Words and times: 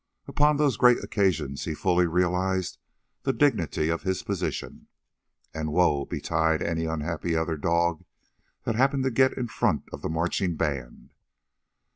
Upon 0.27 0.57
those 0.57 0.77
great 0.77 1.03
occasions, 1.03 1.65
he 1.65 1.75
fully 1.75 2.07
realized 2.07 2.79
the 3.21 3.31
dignity 3.31 3.89
of 3.89 4.01
his 4.01 4.23
position, 4.23 4.87
and 5.53 5.71
woe 5.71 6.05
betide 6.05 6.63
any 6.63 6.85
unhappy 6.85 7.35
other 7.35 7.55
dog 7.55 8.03
that 8.63 8.73
happened 8.73 9.03
to 9.03 9.11
get 9.11 9.33
in 9.37 9.47
front 9.47 9.83
of 9.93 10.01
the 10.01 10.09
marching 10.09 10.55
band. 10.55 11.11